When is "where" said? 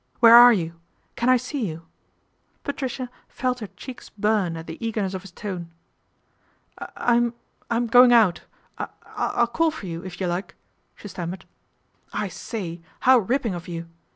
0.19-0.33